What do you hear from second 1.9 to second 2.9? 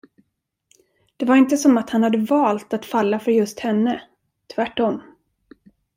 hade valt att